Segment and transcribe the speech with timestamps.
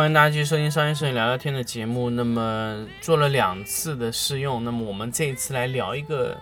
[0.00, 2.08] 欢迎大家继续收听商业摄影聊聊天的节目。
[2.08, 6.34] 那么做了两次的试用，那么我们这一次来聊一个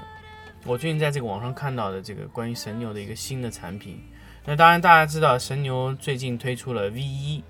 [0.65, 4.01] 我最近在这个网上看到的这个关于神牛的一个新的产品。
[4.45, 7.43] 那当然大家知道神牛最近推出了 V 一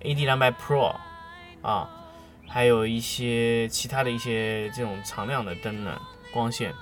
[0.00, 0.96] AD 两百 Pro
[1.60, 1.86] 啊，
[2.48, 6.00] 还有一些其他的一些这种常亮的灯呢
[6.32, 6.72] 光线。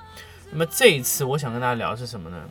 [0.52, 2.48] 那么这一次我想跟大家聊的是什么呢？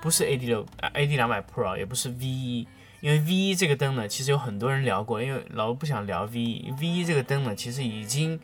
[0.00, 2.68] 不是 AD 六 AD 两百 Pro，也不是 V 一
[3.04, 8.40] 因为 V 1这个灯呢，其实有很多人聊过，因为老吴不想聊 V 1 V 1这个灯呢，其实已经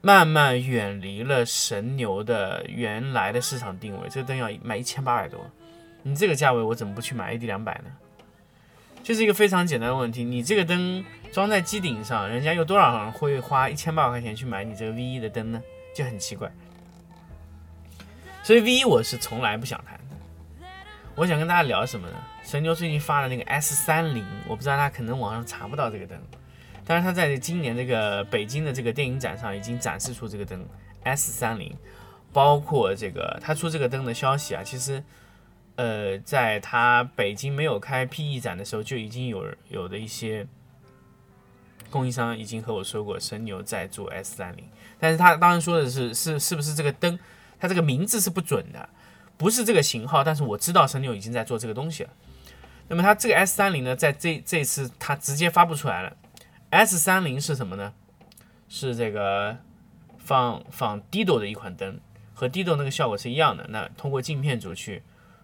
[0.00, 4.08] 慢慢远离了神牛的原来的市场定位。
[4.08, 5.38] 这个灯要卖一千八百多，
[6.02, 7.90] 你这个价位我怎么不去买 AD 两百呢？
[9.02, 15.62] 就是一个非常简单的问题，你这个灯装在机顶上，人家有多少人会花一千八百块钱去买你这个 V 1的灯呢？
[15.94, 16.50] 就很奇怪。
[18.42, 20.00] 所以 V 1我是从来不想谈。
[21.16, 22.16] 我想跟大家聊什么呢？
[22.42, 26.18] 神牛最近发的那个 S 三零，我不知道他可能网上查不到这个灯，
[26.84, 30.66] 但是他在今年这个北京的这个电影展上已经展示出这个灯
[31.04, 31.72] S 三零，
[32.32, 35.04] 包括这个他出这个灯的消息啊，其实
[35.76, 40.44] 呃，在他北京没有开 PE 展的时候，就已经有有的一些
[41.90, 44.64] 供应商已经和我说过，神牛在做 S 三零，
[44.98, 47.16] 但是他当然说的是是是不是这个灯，
[47.60, 48.88] 它这个名字是不准的。
[49.36, 52.10] 不是这个型号，但是我知道神牛已经在做这个东西了。
[52.88, 56.16] 那么它这个 S 三零呢，在这这次它直接发布出来了。
[56.70, 57.92] S 三零是什么呢？
[58.68, 59.56] 是这个
[60.18, 62.00] 放放 Dido 的一款灯，
[62.34, 63.66] 和 Dido 那个效果是一样的。
[63.70, 65.02] 那通过镜片组去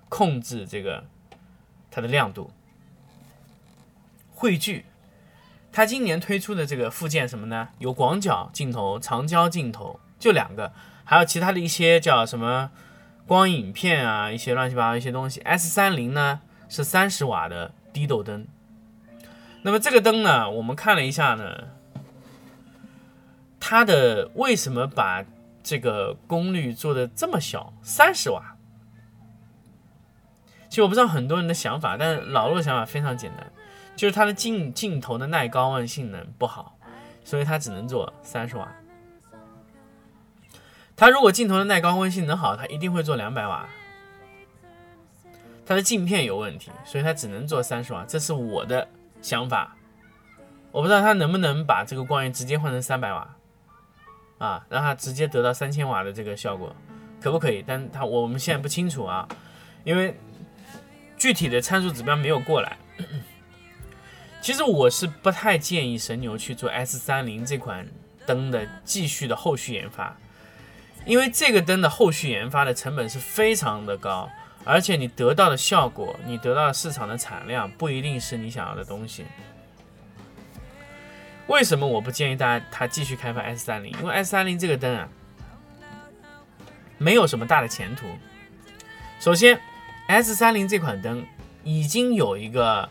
[0.08, 1.04] 控制这个
[1.90, 2.50] 它的亮度、
[4.34, 4.84] 汇聚。
[5.72, 7.68] 它今年推出的这个附件什么呢？
[7.78, 10.72] 有广角镜头、长焦镜头，就两个，
[11.04, 12.72] 还有其他的一些叫什么？
[13.30, 15.40] 光影片啊，一些乱七八糟一些东西。
[15.42, 18.44] S 三零呢是三十瓦的低斗灯。
[19.62, 21.68] 那么这个灯呢，我们看了一下呢，
[23.60, 25.24] 它的为什么把
[25.62, 28.56] 这个功率做的这么小，三十瓦？
[30.68, 33.52] 其实我不知道很多人的想法，但是老陆的想法非常简单，
[33.94, 36.76] 就是它的镜镜头的耐高温性能不好，
[37.22, 38.68] 所以它只能做三十瓦。
[41.00, 43.66] 它如果镜头的耐高温性能好，它一定会做两百瓦。
[45.64, 48.04] 它的镜片有问题，所以它只能做三十瓦。
[48.06, 48.86] 这是我的
[49.22, 49.74] 想法，
[50.70, 53.34] 我不知道它能不能把这个光源直接换成三百瓦，
[54.36, 56.76] 啊，让它直接得到三千瓦的这个效果，
[57.18, 57.64] 可不可以？
[57.66, 59.26] 但它我们现在不清楚啊，
[59.84, 60.14] 因为
[61.16, 62.76] 具体的参数指标没有过来。
[64.42, 67.88] 其实我是不太建议神牛去做 S 三零这款
[68.26, 70.14] 灯的继续的后续研发。
[71.06, 74.28] 因为这个灯的后续研发的成本是非常的高，
[74.64, 79.24] 而且你得到的效果，你得到的市场的产量不一定是你想要的东西。
[81.46, 83.92] 为什么我不建议大家他继续开发 S 三零？
[84.00, 85.08] 因为 S 三零这个灯啊，
[86.96, 88.06] 没有什么大的前途。
[89.18, 89.60] 首先
[90.06, 91.26] ，S 三零这款灯
[91.64, 92.88] 已经有一个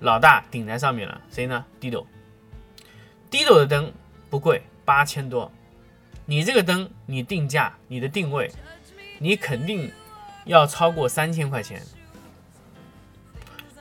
[0.00, 3.92] 老大顶在上面了，谁呢？Dido，Dido 的灯
[4.30, 5.52] 不贵，八千多。
[6.26, 8.50] 你这个灯，你定价、你的定位，
[9.18, 9.90] 你肯定
[10.44, 11.82] 要超过三千块钱。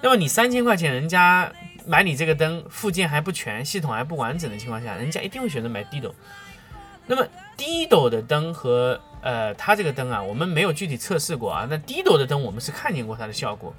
[0.02, 1.52] 那么你三千块钱，人家
[1.86, 6.14] 买你这个灯，附件还不全，系统还不完整的情况下，人家一定会选择买低斗。
[7.06, 7.26] 那么
[7.56, 11.68] 低斗的灯和呃它这个灯啊，我们没有具体测试过啊。
[11.70, 13.74] 那低斗的灯我们是看见过它的效果。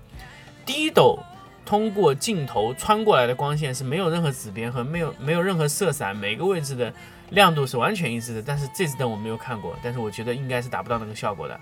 [0.65, 1.19] 低斗
[1.67, 6.93] 通过镜头穿过来的光线是没有任何紫边和没有没有任何色散，每个位置的
[7.35, 8.43] 亮度是完全一致的。
[8.43, 11.61] 但是这次灯我没有看过，但是我觉得应该是达不到那个效果的，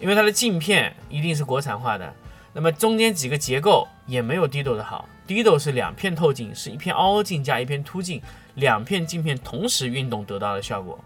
[0.00, 2.12] 因为它的镜片一定是国产化的。
[2.52, 8.22] 那么中间几个结构也没有 Dido 的好，Dido 是两片透镜，是一片凹镜加一片凸镜，
[8.54, 10.98] 两片镜片同时运动得到的效果。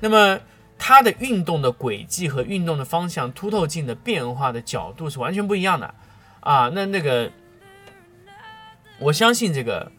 [0.00, 0.38] 那么
[0.78, 5.94] 它的运动的轨迹和运动的方向，凸透镜的变化的角度是完全不一样的
[6.40, 6.70] 啊。
[6.74, 7.32] 那那个，
[8.98, 9.90] 我相信这个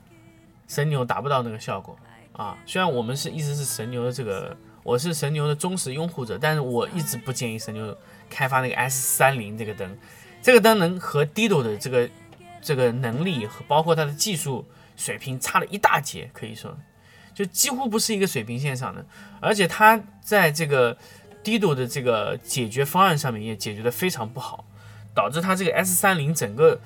[0.67, 1.97] 神牛达不到那个效果
[2.39, 2.57] 啊。
[2.65, 7.95] 虽然我们是一直是神牛的这个，我是神牛的忠实拥护者，但是我一直不建议神牛
[8.29, 9.97] 开发那个 S 三零这个灯。
[10.41, 12.09] 这个灯能和 Dido 的这个
[12.61, 14.65] 这个能力和包括它的技术
[14.95, 16.77] 水平差了一大截，可以说
[17.33, 19.05] 就几乎不是一个水平线上的。
[19.41, 20.97] 而且它在这个
[21.43, 24.63] Dido 的这个解决方案上面也解决的非常不好，
[25.13, 26.79] 导致它这个 S 三零整个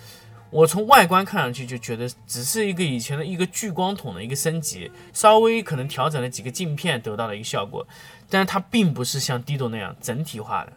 [0.54, 7.88] 我从外观看上去就觉得只是一个以前的一个聚光筒的一个升级，稍微可能调整了几个镜片得到了一个效果，
[8.30, 10.74] 但是它并不是像 Dido 那样整体化的。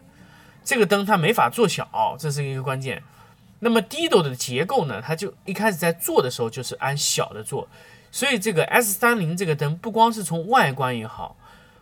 [0.64, 3.02] 这个灯它没法做小，这是一个关键。
[3.58, 5.02] 那么 Dido 的结构呢？
[5.02, 7.68] 它就一开始在做的时候就是按小的做，
[8.10, 11.36] 所以这个 S 三零这个灯不光是从外观也好，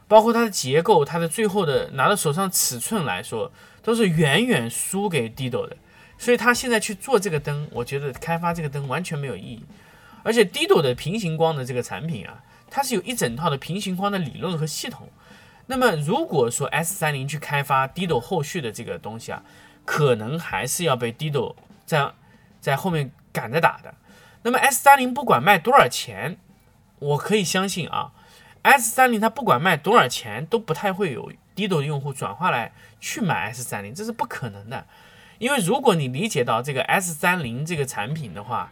[0.08, 3.52] 包括它的结构，它的最后的拿到手上尺寸来说，
[3.84, 5.76] 都是远远输给 Dido 的。
[6.24, 9.62] 所以他现在去做这个灯，我觉得开发这个灯完全没有意义。
[10.22, 15.10] 而且 Dido 的平行光的这个产品啊，它是有一整套的平行光的理论和系统。
[15.66, 19.42] 那么如果说 S 三零去开发 Dido 后续的这个东西啊，
[19.84, 21.54] 可能还是要被 Dido
[21.84, 22.10] 在
[22.58, 23.94] 在后面赶着打的。
[24.44, 26.38] 那么 S 三零不管卖多少钱，
[27.00, 28.12] 我可以相信啊
[28.62, 34.86] ，S 三零它不管卖多少钱，都不太会有 Dido 的用户转化来去买 S 三零，这是不可能的。
[35.38, 38.70] 因为如果你理解到这个 S 三零这个产品的话，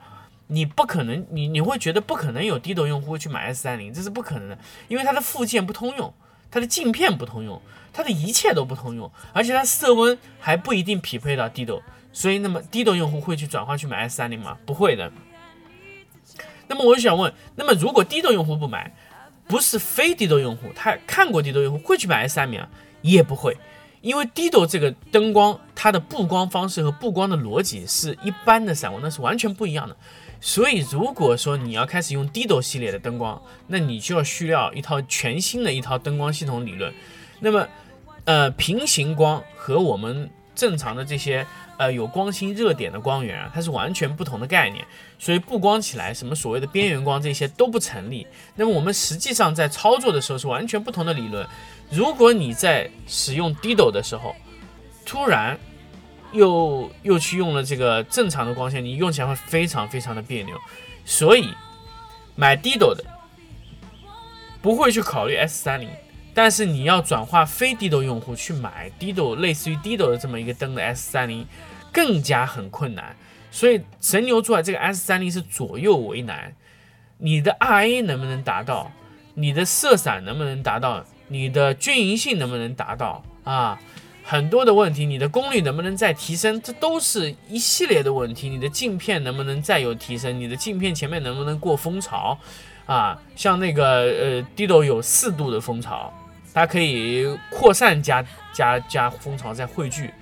[0.49, 6.12] 你不可能，你你会觉得不可能有 Dido 用户去买 S 三零，这是不可能的，因为它的附件不通用。
[6.50, 7.59] 它的镜片不通用，
[7.94, 11.82] 它的一切都不通用，而且它色温还不一定匹配到 d 六
[12.12, 14.59] 所以那么 Dido 用户会去转化去买 S30 吗？
[14.67, 15.11] 不会的。
[16.69, 18.94] 那么我就想问，那么如果 Dido 用户不买，
[19.49, 22.69] 不是非 Dido 用户，他看过 Dido 用户会去买 S30 吗？
[23.00, 23.56] 也不会，
[24.02, 29.96] 因为 Dido 这个灯光它的布光方式和布光的逻辑是一般的闪光灯是完全不一样的。
[30.40, 36.93] 所以，如果说你要开始用 Dido 系列的灯光，那你就要需要一套全新的一套灯光系统理论。
[37.38, 37.69] 那么，
[38.25, 41.46] 呃，平行光和我们正常的这些
[41.82, 44.84] 呃有光心热点的光源啊，它是完全不同的概念。
[45.19, 48.26] 所以布光起来，什么所谓的边缘光这些都不成立。
[48.55, 51.46] 那么我们实际上在操作的时候是完全不同的理论。
[51.90, 54.34] 如果你在使用 Dido 的时候，
[55.05, 55.58] 突然
[56.32, 60.56] 又又去用了这个正常的光线，你用起来会非常非常的别扭，
[61.05, 61.50] 所以
[62.37, 63.05] 买 Dido 的
[64.62, 65.88] 不会去考虑 S 三零，
[66.32, 71.46] 但是你要转化非 Dido 用户去买 Dido 类似于 Dido 的这么一个灯的 S 三零，
[71.92, 73.14] 更加很困难。
[73.50, 76.54] 所以神牛座的这个 S 三零是左右为难，
[77.18, 78.90] 你的 RA 能不能达到？
[79.34, 81.04] 你的色散能不能达到？
[81.28, 83.22] 你的均匀性能不能达到？
[83.44, 83.78] 啊？
[84.24, 86.62] 很多的问题，你的功率能不能再提升？
[86.62, 88.49] 这都是一系列的问题。
[88.49, 90.38] 你的镜片能不能再有提升？
[90.38, 92.38] 你的镜片前面能不能过蜂巢？
[92.87, 96.12] 啊，像那个呃，Dido 有四度的蜂巢，
[96.54, 100.12] 它可以扩散加加加蜂巢再汇聚，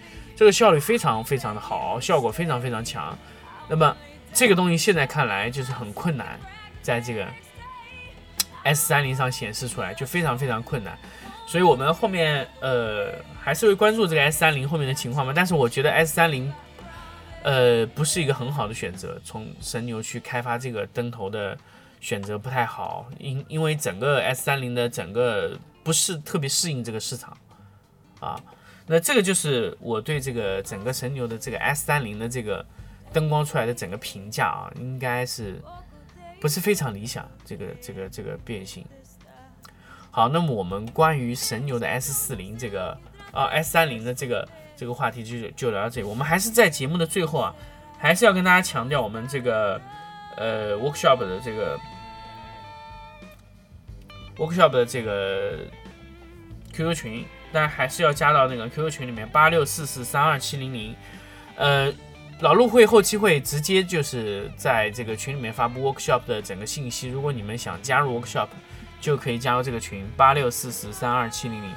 [0.41, 3.15] 这个效率非常非常的好，效果非常非常强。
[3.69, 3.95] 那么
[4.33, 6.41] 这个东西现在看来就是很困难，
[6.81, 7.27] 在这个
[8.63, 10.99] S 三零上显示出来就非常非常困难。
[11.47, 15.33] 所以，我们后面呃还是会关注这个 S 三零后面的情况嘛。
[15.37, 16.51] 但是，我觉得 S 三零
[17.43, 21.55] 呃不是一个很好的选择，从神牛去开发这个灯头的
[22.01, 25.55] 选择不太好，因因为整个 S 三零的整个
[25.85, 27.37] 不是特别适应这个市场
[28.21, 28.41] 啊。
[28.93, 32.67] 那这个就是我对这个整个神牛的这个 S 三零的这个
[33.13, 35.63] 灯光出来的整个评价啊，应该是
[36.41, 38.85] 不是非常理想，这个这个这个变形。
[40.11, 42.91] 好，那么我们关于神牛的 S 四零这个
[43.31, 46.05] 啊 S 三零的这个这个话题就就聊到这里。
[46.05, 47.55] 我们还是在节目的最后啊，
[47.97, 49.81] 还是要跟大家强调我们这个
[50.37, 51.79] 呃 workshop 的这个
[54.37, 55.61] workshop 的这个
[56.83, 60.95] QQ 群，但还是要加到那个 QQ 群里面八六四四三二七零零。
[61.57, 61.93] 呃，
[62.41, 67.09] 老陆会后期会直接就是在这个群里面发布 workshop 的整个信息。
[67.09, 68.49] 如果你们想加入 workshop。
[69.01, 71.73] 就可以加入这个群八六四四三二七零零。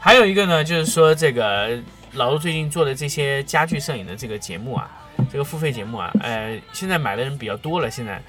[0.00, 1.78] 还有一个呢，就是说这个
[2.14, 4.90] 老陆最近做的这些家具摄影的这个节目啊，
[5.30, 7.90] 这个付费节目啊，呃，现在买的人比较多了。
[7.90, 8.22] 现在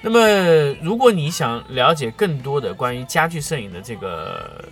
[0.00, 0.18] 那么，
[0.80, 4.64] 如果你想了解更多的关于家具摄影的这个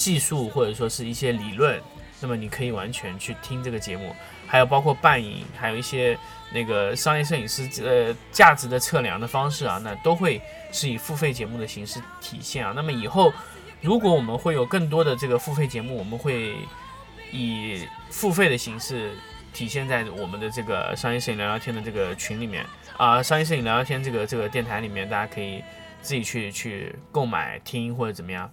[0.00, 1.78] 技术，或者说是一些理论，
[2.22, 4.16] 那么你可以完全去听这个节目，
[4.46, 6.18] 还有包括伴影，还有一些
[6.54, 10.40] 那个商业摄影师呃价值的测量的方式啊，那都会
[10.72, 12.72] 是以付费节目的形式体现啊。
[12.74, 13.30] 那么以后，
[13.82, 16.54] 如果我们会有更多的这个付费节目，我们会
[17.30, 19.12] 以付费的形式
[19.52, 22.64] 体现在我们的这个商业摄影聊聊天的这个群里面。
[22.96, 25.62] 啊，商业摄影聊聊天这个这个电台里面，大家可以
[26.00, 28.50] 自己去去购买听或者怎么样。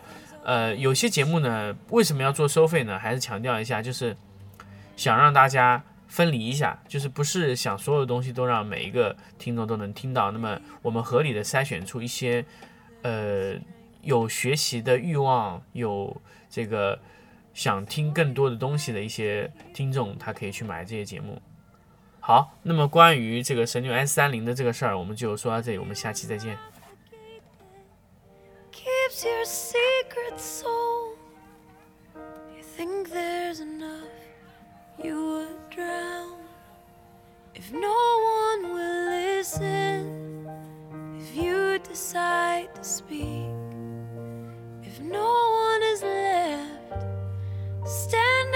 [0.48, 2.98] 呃，有些节目呢，为什么要做收费呢？
[2.98, 4.16] 还是强调一下，就是
[4.96, 10.32] 想让大家分离一下，就是不是想所有东西都让每一个听众都能听到。
[10.32, 12.46] 那么我们合理的筛选出一些
[13.01, 13.56] 呃
[14.04, 16.16] 有学习的欲望、有
[16.50, 16.98] 这个
[17.54, 21.42] 想听更多的东西的一些听众，他可以去买这些节目。
[22.22, 26.58] 好，那么关于这个神牛 S 三零的这个事儿，我们就说到这里，我们下期再见。
[29.17, 31.15] keeps your secret soul.
[32.55, 34.03] You think there's enough,
[35.03, 36.33] you would drown.
[37.55, 37.97] If no
[38.41, 40.47] one will listen,
[41.19, 43.50] if you decide to speak,
[44.83, 45.31] if no
[45.65, 47.03] one is left,
[47.86, 48.47] stand.